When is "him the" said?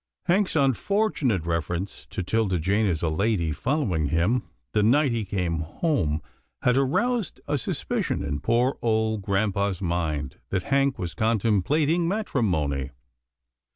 4.07-4.81